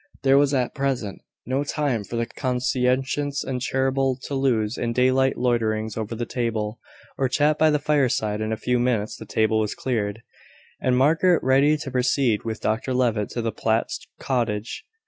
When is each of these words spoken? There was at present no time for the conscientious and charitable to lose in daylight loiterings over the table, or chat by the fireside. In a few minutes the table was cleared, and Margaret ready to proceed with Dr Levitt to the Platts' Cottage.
There 0.23 0.39
was 0.39 0.51
at 0.51 0.73
present 0.73 1.21
no 1.45 1.63
time 1.63 2.03
for 2.03 2.15
the 2.15 2.25
conscientious 2.25 3.43
and 3.43 3.61
charitable 3.61 4.15
to 4.23 4.33
lose 4.33 4.75
in 4.75 4.93
daylight 4.93 5.37
loiterings 5.37 5.95
over 5.95 6.15
the 6.15 6.25
table, 6.25 6.79
or 7.19 7.29
chat 7.29 7.59
by 7.59 7.69
the 7.69 7.77
fireside. 7.77 8.41
In 8.41 8.51
a 8.51 8.57
few 8.57 8.79
minutes 8.79 9.15
the 9.15 9.27
table 9.27 9.59
was 9.59 9.75
cleared, 9.75 10.23
and 10.81 10.97
Margaret 10.97 11.43
ready 11.43 11.77
to 11.77 11.91
proceed 11.91 12.43
with 12.43 12.61
Dr 12.61 12.95
Levitt 12.95 13.29
to 13.29 13.43
the 13.43 13.51
Platts' 13.51 13.99
Cottage. 14.19 14.85